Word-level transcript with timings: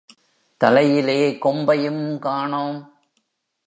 தலையிலே 0.57 1.37
கொம்பையும் 1.45 2.19
காணோம். 2.19 2.99